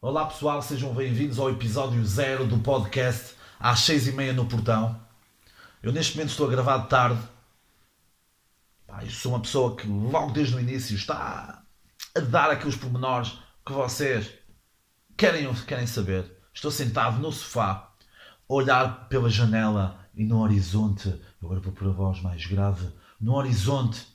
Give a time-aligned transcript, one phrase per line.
[0.00, 4.96] Olá pessoal, sejam bem-vindos ao episódio zero do podcast às seis e meia no portão.
[5.82, 7.20] Eu neste momento estou a gravar de tarde.
[8.86, 11.64] Pá, eu sou uma pessoa que logo desde o início está
[12.14, 14.32] a dar aqueles pormenores que vocês
[15.16, 16.32] querem, querem saber.
[16.54, 17.90] Estou sentado no sofá,
[18.48, 22.88] a olhar pela janela e no horizonte, agora vou pôr a voz mais grave,
[23.20, 24.06] no horizonte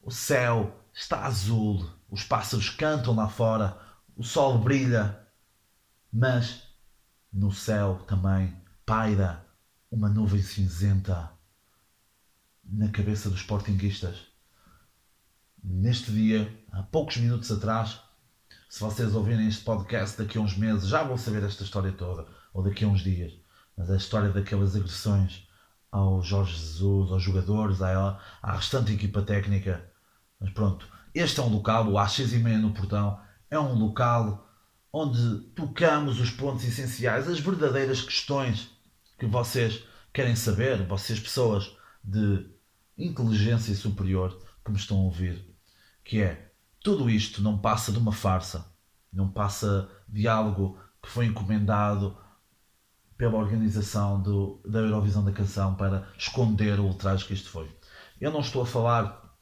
[0.00, 3.89] o céu está azul, os pássaros cantam lá fora,
[4.20, 5.18] o sol brilha,
[6.12, 6.64] mas
[7.32, 9.42] no céu também paira
[9.90, 11.30] uma nuvem cinzenta
[12.62, 14.26] na cabeça dos sportinguistas.
[15.64, 17.98] Neste dia, há poucos minutos atrás,
[18.68, 22.28] se vocês ouvirem este podcast daqui a uns meses, já vão saber esta história toda,
[22.52, 23.32] ou daqui a uns dias.
[23.74, 25.48] Mas a história daquelas agressões
[25.90, 29.82] ao Jorge Jesus, aos jogadores, à, à restante equipa técnica.
[30.38, 33.18] Mas pronto, este é um local, o às seis e meia no portão,
[33.50, 34.48] é um local
[34.92, 38.70] onde tocamos os pontos essenciais, as verdadeiras questões
[39.18, 42.46] que vocês querem saber, vocês pessoas de
[42.96, 45.44] inteligência superior que me estão a ouvir,
[46.04, 48.66] que é tudo isto não passa de uma farsa,
[49.12, 52.16] não passa de algo que foi encomendado
[53.16, 57.70] pela organização do, da Eurovisão da Canção para esconder o ultraje que isto foi.
[58.20, 59.36] Eu não estou a falar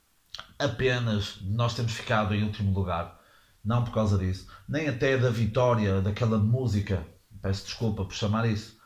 [0.59, 3.18] apenas de nós termos ficado em último lugar,
[3.65, 7.05] não por causa disso, nem até da vitória daquela música,
[7.43, 8.79] peço desculpa por chamar isso,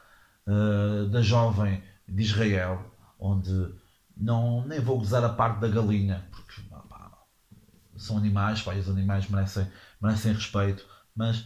[0.47, 2.85] uh, da jovem de Israel,
[3.19, 3.75] onde
[4.17, 6.61] não, nem vou gozar a parte da galinha, porque
[7.97, 9.67] são animais, pá, os animais merecem,
[10.01, 11.45] merecem respeito, mas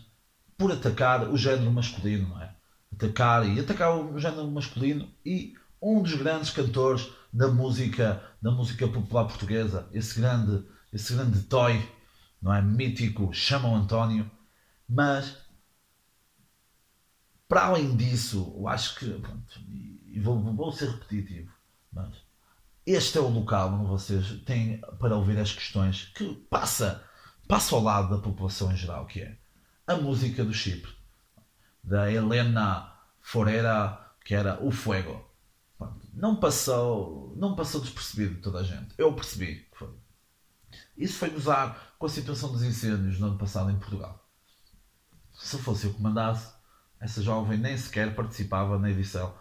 [0.57, 2.55] por atacar o género masculino, não é?
[2.93, 8.89] Atacar e atacar o género masculino e um dos grandes cantores da música, da música
[8.89, 11.87] popular portuguesa, esse grande, esse grande toy,
[12.47, 12.63] não é?
[12.63, 14.31] Mítico, chamam António,
[14.89, 15.37] mas
[17.49, 21.53] para além disso, eu acho que, pronto, e vou, vou ser repetitivo,
[21.93, 22.15] mas
[22.87, 27.03] este é o local onde vocês têm para ouvir as questões que passa,
[27.49, 29.37] passa ao lado da população em geral, que é
[29.85, 30.93] a música do Chipre,
[31.83, 35.27] da Helena Foreira, que era O Fuego
[36.15, 38.95] não passou, não passou despercebido de toda a gente.
[38.97, 39.91] Eu percebi que foi.
[40.97, 44.25] Isso foi gozar com a situação dos incêndios no ano passado em Portugal.
[45.33, 46.55] Se fosse eu que mandasse,
[46.99, 49.35] essa jovem nem sequer participava na edição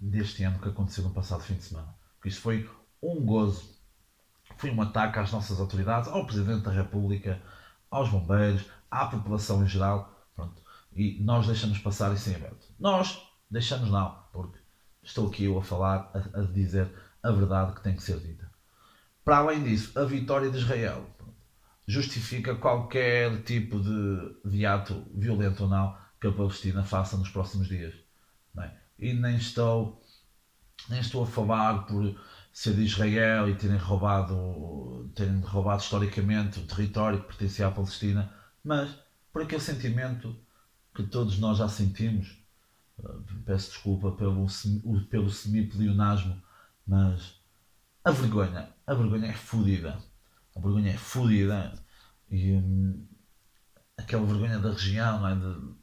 [0.00, 1.94] deste ano que aconteceu no passado fim de semana.
[2.14, 2.68] Porque isso foi
[3.02, 3.78] um gozo.
[4.56, 7.40] Foi um ataque às nossas autoridades, ao Presidente da República,
[7.90, 10.26] aos bombeiros, à população em geral.
[10.34, 10.62] Pronto.
[10.94, 12.66] E nós deixamos passar isso em aberto.
[12.78, 14.58] Nós deixamos não, porque
[15.02, 16.90] estou aqui eu a falar, a, a, dizer
[17.22, 18.49] a verdade que tem que ser dita.
[19.24, 21.06] Para além disso, a vitória de Israel
[21.86, 27.68] justifica qualquer tipo de, de ato violento ou não que a Palestina faça nos próximos
[27.68, 27.94] dias.
[28.58, 28.70] É?
[28.98, 30.02] E nem estou,
[30.88, 32.14] nem estou a falar por
[32.52, 38.32] ser de Israel e terem roubado, terem roubado historicamente o território que pertencia à Palestina,
[38.62, 38.90] mas
[39.32, 40.36] por aquele sentimento
[40.94, 42.40] que todos nós já sentimos
[43.44, 44.46] peço desculpa pelo,
[45.08, 46.40] pelo semi-pleonasmo,
[46.86, 47.39] mas
[48.04, 49.98] a vergonha, a vergonha é fodida.
[50.56, 51.72] A vergonha é fodida.
[52.30, 53.06] E hum,
[53.96, 55.34] aquela vergonha da região, é?
[55.34, 55.74] De,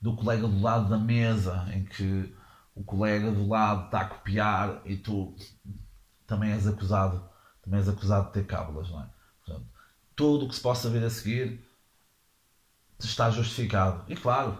[0.00, 2.34] do colega do lado da mesa, em que
[2.74, 5.34] o colega do lado está a copiar e tu
[6.26, 7.22] também és acusado,
[7.62, 9.06] também és acusado de ter cábulas, não é?
[9.44, 9.66] Portanto,
[10.16, 11.64] tudo o que se possa ver a seguir
[12.98, 14.04] está justificado.
[14.08, 14.58] E claro,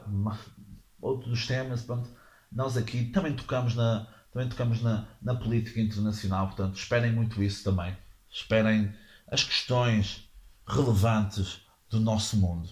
[1.01, 2.09] outro dos temas, pronto,
[2.51, 7.63] nós aqui também tocamos na, também tocamos na, na política internacional, portanto, esperem muito isso
[7.63, 7.95] também.
[8.31, 8.93] Esperem
[9.31, 10.27] as questões
[10.67, 11.61] relevantes
[11.91, 12.71] do nosso mundo.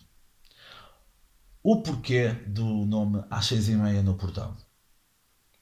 [1.62, 4.56] O porquê do nome às seis e meia no portão?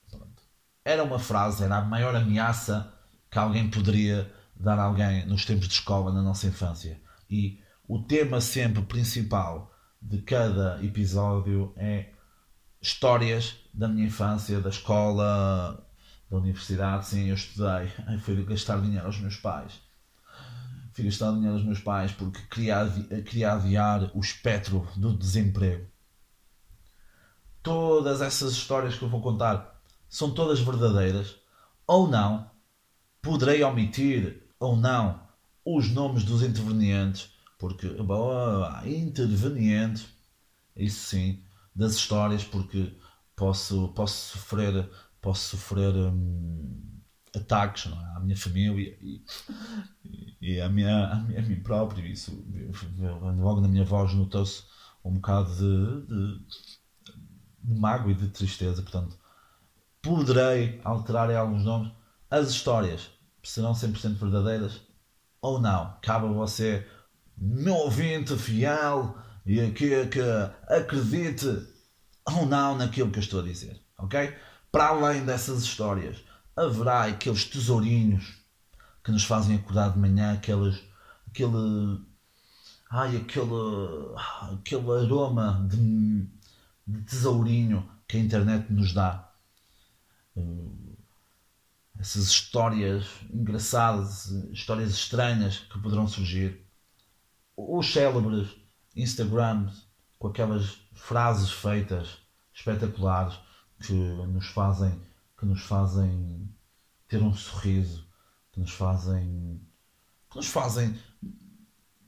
[0.08, 0.42] Pronto.
[0.84, 2.94] Era uma frase, era a maior ameaça
[3.28, 7.00] que alguém poderia dar a alguém nos tempos de escola, na nossa infância.
[7.28, 12.10] E o tema sempre principal de cada episódio é
[12.80, 15.84] histórias da minha infância, da escola,
[16.30, 17.06] da universidade.
[17.06, 17.88] Sim, eu estudei.
[18.20, 19.80] Fui gastar dinheiro aos meus pais.
[20.92, 22.88] Fui gastar dinheiro aos meus pais porque queria,
[23.24, 25.86] queria adiar o espectro do desemprego.
[27.62, 31.36] Todas essas histórias que eu vou contar são todas verdadeiras
[31.86, 32.50] ou não.
[33.20, 35.28] Poderei omitir ou não
[35.64, 40.08] os nomes dos intervenientes, porque, boa, interveniente,
[40.74, 41.42] isso sim,
[41.74, 42.96] das histórias porque
[43.36, 44.88] posso, posso sofrer,
[45.20, 47.00] posso sofrer hum,
[47.34, 48.16] ataques é?
[48.16, 49.24] à minha família e,
[50.04, 52.06] e, e à, minha, a, mim, a mim próprio.
[52.06, 52.44] Isso,
[53.38, 54.64] logo na minha voz notou-se
[55.04, 56.38] um bocado de, de,
[57.64, 58.82] de mágoa e de tristeza.
[58.82, 59.18] Portanto,
[60.02, 61.92] poderei alterar em alguns nomes.
[62.30, 63.10] As histórias
[63.42, 64.80] serão 100% verdadeiras
[65.40, 65.96] ou não.
[66.02, 66.86] Cabe a você,
[67.36, 69.16] meu ouvinte fiel,
[69.48, 70.20] e que, que
[70.68, 71.46] acredite
[72.26, 73.80] ou não naquilo que eu estou a dizer.
[73.96, 74.36] Ok?
[74.70, 76.22] Para além dessas histórias,
[76.54, 78.38] haverá aqueles tesourinhos
[79.02, 80.82] que nos fazem acordar de manhã, aqueles,
[81.26, 82.00] aquele,
[82.90, 84.14] ai, aquele,
[84.52, 86.26] aquele aroma de,
[86.86, 89.32] de tesourinho que a internet nos dá.
[91.98, 96.64] Essas histórias engraçadas, histórias estranhas que poderão surgir.
[97.56, 98.48] Os célebres
[98.94, 99.86] Instagrams
[100.18, 102.18] com aquelas frases feitas
[102.52, 103.38] espetaculares
[103.80, 104.98] que nos fazem
[105.38, 106.52] que nos fazem
[107.06, 108.06] ter um sorriso
[108.52, 109.60] que nos fazem.
[110.30, 110.98] que nos fazem.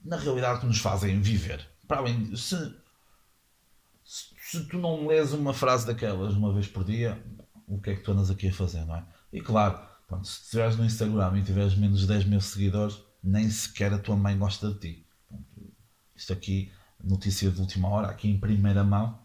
[0.04, 1.66] na realidade, que nos fazem viver.
[1.86, 2.34] Para além.
[2.36, 2.56] Se,
[4.04, 7.22] se, se tu não lês uma frase daquelas uma vez por dia,
[7.68, 9.06] o que é que tu andas aqui a fazer, não é?
[9.32, 9.78] E claro,
[10.08, 13.98] pronto, se estiveres no Instagram e tiveres menos de 10 mil seguidores, nem sequer a
[13.98, 15.06] tua mãe gosta de ti.
[16.16, 16.72] Isto aqui,
[17.02, 19.24] notícia de última hora, aqui em primeira mão,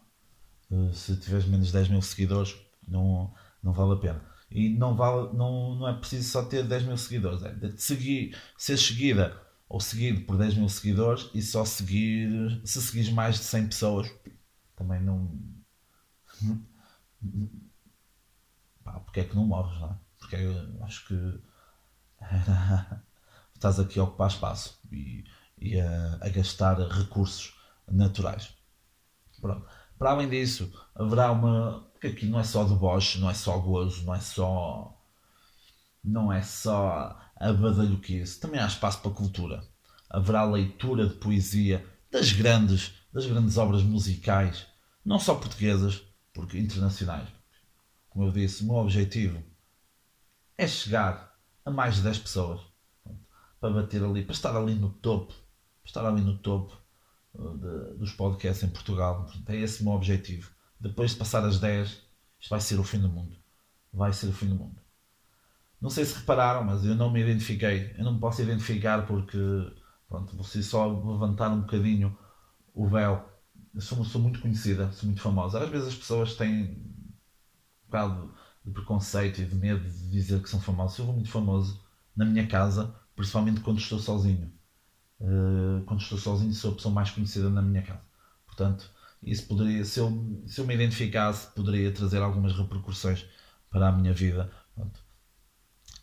[0.92, 2.54] se tiveres menos de 10 mil seguidores,
[2.86, 3.32] não,
[3.62, 4.22] não vale a pena.
[4.50, 8.36] E não, vale, não, não é preciso só ter 10 mil seguidores, é de seguir,
[8.56, 13.44] ser seguida ou seguido por 10 mil seguidores e só seguir, se seguires mais de
[13.44, 14.08] 100 pessoas,
[14.76, 15.30] também não.
[18.84, 19.98] Pá, porque é que não morres, não é?
[20.18, 21.40] Porque eu acho que
[23.54, 25.24] estás aqui a ocupar espaço e,
[25.58, 27.56] e a, a gastar recursos
[27.88, 28.54] naturais.
[29.40, 29.66] Pronto.
[29.98, 31.86] Para além disso, haverá uma.
[31.92, 34.92] Porque aqui não é só deboche, não é só gozo, não é só.
[36.04, 38.38] Não é só a badalhoquice.
[38.38, 39.66] Também há espaço para cultura.
[40.08, 44.66] Haverá leitura de poesia das grandes, das grandes obras musicais,
[45.04, 46.02] não só portuguesas,
[46.32, 47.28] porque internacionais.
[48.10, 49.42] Como eu disse, o meu objetivo
[50.56, 51.34] é chegar
[51.64, 52.60] a mais de 10 pessoas
[53.60, 56.85] para bater ali, para estar ali no topo, para estar ali no topo
[57.36, 59.24] de, dos podcasts em Portugal.
[59.24, 60.50] Portanto, é esse o meu objetivo.
[60.80, 61.88] Depois de passar as 10,
[62.40, 63.36] isto vai ser o fim do mundo.
[63.92, 64.80] Vai ser o fim do mundo.
[65.80, 67.94] Não sei se repararam, mas eu não me identifiquei.
[67.96, 69.38] Eu não me posso identificar porque,
[70.08, 72.16] pronto, vocês só levantar um bocadinho
[72.74, 73.28] o véu.
[73.74, 75.62] Eu sou, sou muito conhecida, sou muito famosa.
[75.62, 78.34] Às vezes as pessoas têm um bocado
[78.64, 80.98] de preconceito e de medo de dizer que são famosos.
[80.98, 81.84] Eu sou muito famoso
[82.16, 84.52] na minha casa, principalmente quando estou sozinho.
[85.20, 88.02] Uh, quando estou sozinho, sou a pessoa mais conhecida na minha casa.
[88.46, 88.90] Portanto,
[89.22, 93.24] isso poderia, se eu, se eu me identificasse, poderia trazer algumas repercussões
[93.70, 94.50] para a minha vida.
[94.74, 95.00] Portanto,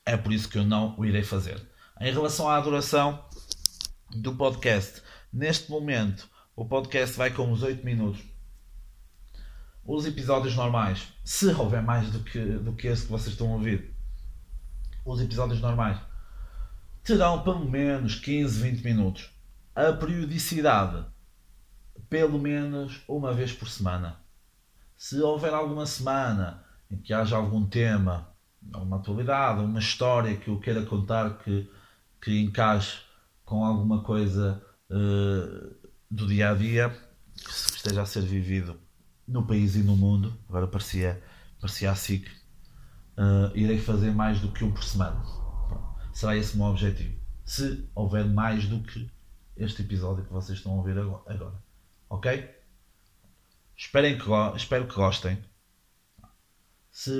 [0.05, 1.61] é por isso que eu não o irei fazer.
[1.99, 3.23] Em relação à duração
[4.11, 5.01] do podcast,
[5.31, 8.21] neste momento o podcast vai com uns 8 minutos.
[9.85, 13.55] Os episódios normais, se houver mais do que, do que esse que vocês estão a
[13.55, 13.93] ouvir,
[15.05, 15.97] os episódios normais
[17.03, 19.29] terão pelo menos 15, 20 minutos.
[19.75, 21.05] A periodicidade,
[22.09, 24.17] pelo menos uma vez por semana.
[24.95, 28.29] Se houver alguma semana em que haja algum tema,
[28.71, 31.69] alguma atualidade, uma história que eu queira contar que,
[32.21, 33.01] que encaixe
[33.43, 36.89] com alguma coisa uh, do dia a dia
[37.35, 38.79] que esteja a ser vivido
[39.27, 41.21] no país e no mundo, agora parecia,
[41.59, 42.27] parecia que
[43.17, 45.42] uh, irei fazer mais do que um por semana
[46.13, 47.17] será esse o meu objetivo.
[47.43, 49.09] Se houver mais do que
[49.57, 51.55] este episódio que vocês estão a ouvir agora.
[52.09, 52.49] Ok?
[53.75, 55.37] Esperem que, espero que gostem.
[56.91, 57.11] Se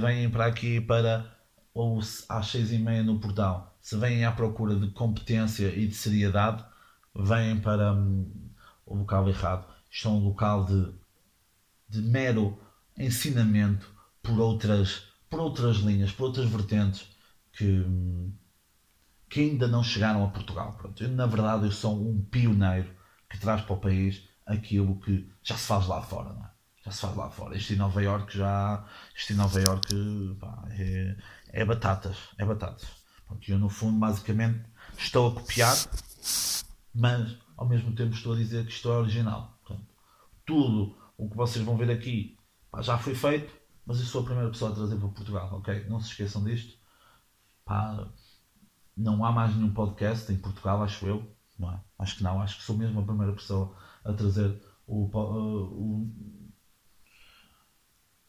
[0.00, 1.34] vêm para aqui para
[1.72, 1.98] ou
[2.28, 6.64] às seis e meia no portal, se vêm à procura de competência e de seriedade,
[7.14, 8.30] vêm para hum,
[8.86, 9.66] o local errado.
[9.90, 10.92] Isto é um local de,
[11.88, 12.58] de mero
[12.96, 17.08] ensinamento por outras, por outras linhas, por outras vertentes
[17.56, 17.86] que,
[19.28, 20.72] que ainda não chegaram a Portugal.
[20.74, 22.90] Pronto, eu, na verdade, eu sou um pioneiro
[23.28, 26.50] que traz para o país aquilo que já se faz lá fora, não é?
[26.84, 27.56] Já se faz lá fora.
[27.56, 28.84] Este em Nova York já.
[29.16, 29.58] Este em Nova
[30.38, 31.16] pá, é,
[31.48, 32.16] é batatas.
[32.36, 32.86] É batatas.
[33.26, 34.64] Pronto, eu, no fundo, basicamente,
[34.98, 35.74] estou a copiar,
[36.94, 39.58] mas ao mesmo tempo estou a dizer que isto é original.
[40.44, 42.36] Tudo o que vocês vão ver aqui
[42.70, 43.50] pá, já foi feito,
[43.86, 45.86] mas eu sou a primeira pessoa a trazer para Portugal, ok?
[45.88, 46.76] Não se esqueçam disto.
[47.64, 48.06] Pá,
[48.96, 51.34] não há mais nenhum podcast em Portugal, acho eu.
[51.58, 51.80] Não é?
[51.98, 56.10] Acho que não, acho que sou mesmo a primeira pessoa a trazer o, o,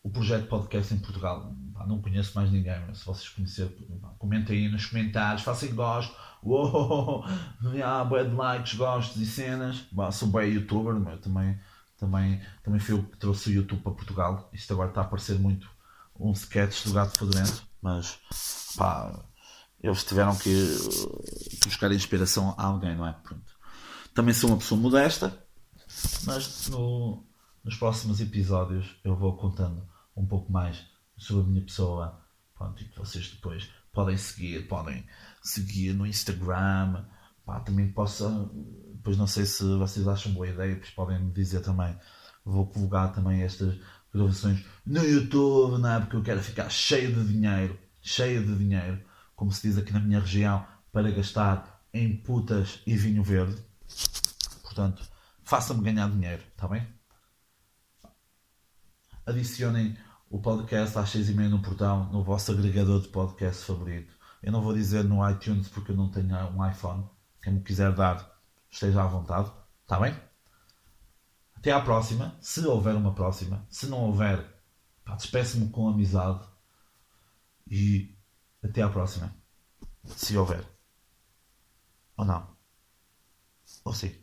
[0.04, 1.54] o projeto podcast em Portugal.
[1.74, 5.74] Pá, não conheço mais ninguém, mas se vocês conhecerem, pá, comentem aí nos comentários, façam
[5.76, 6.16] gosto.
[6.46, 7.26] Uou,
[7.84, 9.84] ah, boé de likes, gostos e cenas.
[9.92, 11.60] Bah, sou bem youtuber, mas também,
[11.98, 14.50] também, também fui eu que trouxe o YouTube para Portugal.
[14.54, 15.68] Isto agora está a parecer muito
[16.20, 18.20] um sketch do gato fedorento, mas
[18.76, 19.24] pá,
[19.80, 20.50] eles tiveram que
[21.64, 23.14] buscar inspiração a alguém, não é?
[23.14, 23.54] Pronto.
[24.12, 25.48] Também sou uma pessoa modesta,
[26.26, 27.24] mas no,
[27.64, 29.88] nos próximos episódios eu vou contando
[30.18, 30.84] um pouco mais
[31.16, 32.20] sobre a minha pessoa.
[32.56, 35.06] Pronto, e que vocês depois podem seguir, podem
[35.44, 37.06] seguir no Instagram.
[37.46, 38.50] Pá, também posso.
[38.96, 41.96] Depois não sei se vocês acham boa ideia, depois podem me dizer também.
[42.44, 43.76] Vou colocar também estas
[44.16, 46.00] gravações no YouTube, não é?
[46.00, 49.04] Porque eu quero ficar cheio de dinheiro, cheio de dinheiro,
[49.36, 53.62] como se diz aqui na minha região, para gastar em putas e vinho verde.
[54.64, 55.04] Portanto,
[55.44, 56.88] faça-me ganhar dinheiro, está bem?
[59.26, 59.98] Adicionem
[60.30, 64.14] o podcast às seis e meia no portão, no vosso agregador de podcast favorito.
[64.42, 67.06] Eu não vou dizer no iTunes porque eu não tenho um iPhone.
[67.42, 69.52] Quem me quiser dar, esteja à vontade.
[69.84, 70.16] Está bem?
[71.66, 72.38] Até à próxima.
[72.40, 73.66] Se houver uma próxima.
[73.72, 74.46] Se não houver,
[75.18, 76.48] despeço-me com amizade.
[77.68, 78.16] E
[78.64, 79.36] até à próxima.
[80.06, 80.64] Se houver.
[82.16, 82.56] Ou não.
[83.84, 84.16] Ou sim.